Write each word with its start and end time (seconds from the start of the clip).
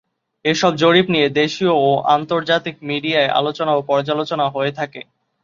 এসব 0.45 0.71
জরিপ 0.75 1.05
নিয়ে 1.09 1.27
দেশীয় 1.35 1.73
ও 1.79 1.87
আন্তর্জাতিক 2.15 2.75
মিডিয়ায় 2.89 3.33
আলোচনা 3.39 3.71
ও 3.75 3.89
পর্যালোচনা 3.89 4.45
হয়ে 4.49 4.71
থাকে। 4.79 5.01